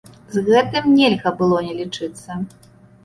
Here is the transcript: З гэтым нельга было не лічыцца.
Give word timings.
З 0.35 0.41
гэтым 0.47 0.87
нельга 0.99 1.33
было 1.43 1.61
не 1.67 1.77
лічыцца. 1.83 2.41